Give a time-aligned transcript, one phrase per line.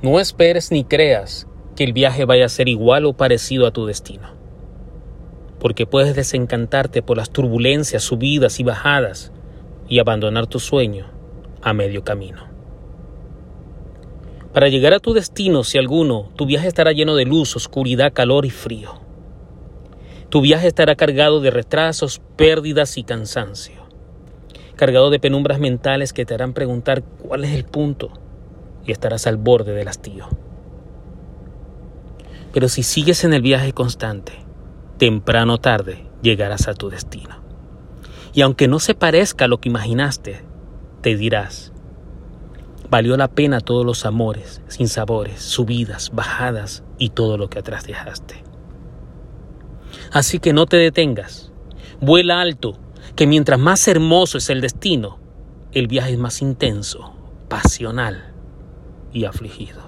[0.00, 3.84] No esperes ni creas que el viaje vaya a ser igual o parecido a tu
[3.84, 4.28] destino,
[5.58, 9.32] porque puedes desencantarte por las turbulencias, subidas y bajadas
[9.88, 11.10] y abandonar tu sueño
[11.62, 12.44] a medio camino.
[14.54, 18.46] Para llegar a tu destino, si alguno, tu viaje estará lleno de luz, oscuridad, calor
[18.46, 19.00] y frío.
[20.28, 23.82] Tu viaje estará cargado de retrasos, pérdidas y cansancio.
[24.76, 28.12] Cargado de penumbras mentales que te harán preguntar cuál es el punto
[28.88, 30.26] y estarás al borde del hastío.
[32.52, 34.32] Pero si sigues en el viaje constante,
[34.96, 37.36] temprano o tarde llegarás a tu destino.
[38.32, 40.42] Y aunque no se parezca a lo que imaginaste,
[41.02, 41.72] te dirás,
[42.90, 47.84] Valió la pena todos los amores, sin sabores, subidas, bajadas y todo lo que atrás
[47.84, 48.42] dejaste.
[50.10, 51.52] Así que no te detengas.
[52.00, 52.78] Vuela alto,
[53.14, 55.18] que mientras más hermoso es el destino,
[55.72, 57.12] el viaje es más intenso,
[57.48, 58.37] pasional
[59.12, 59.80] y afligido.